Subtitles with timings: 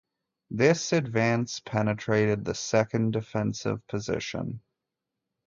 [0.49, 4.61] This advance penetrated the second defensive position.